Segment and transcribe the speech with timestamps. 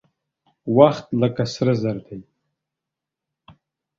[0.77, 2.17] وخت لکه سره زر دى.